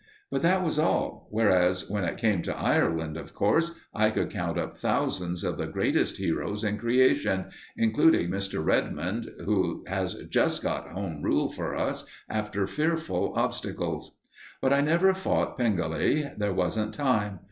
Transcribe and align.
But 0.31 0.41
that 0.41 0.63
was 0.63 0.79
all, 0.79 1.27
whereas, 1.29 1.87
when 1.87 2.05
it 2.05 2.17
came 2.17 2.41
to 2.41 2.57
Ireland, 2.57 3.17
of 3.17 3.35
course, 3.35 3.79
I 3.93 4.09
could 4.09 4.31
count 4.31 4.57
up 4.57 4.75
thousands 4.75 5.43
of 5.43 5.59
the 5.59 5.67
greatest 5.67 6.17
heroes 6.17 6.63
in 6.63 6.79
creation, 6.79 7.51
including 7.77 8.31
Mr. 8.31 8.65
Redmond, 8.65 9.29
who 9.45 9.83
has 9.85 10.15
just 10.27 10.63
got 10.63 10.87
Home 10.89 11.21
Rule 11.21 11.49
for 11.51 11.75
us 11.75 12.07
after 12.27 12.65
fearful 12.65 13.33
obstacles. 13.35 14.17
But 14.59 14.73
I 14.73 14.81
never 14.81 15.13
fought 15.13 15.55
Pengelly; 15.55 16.31
there 16.35 16.51
wasn't 16.51 16.95
time. 16.95 17.39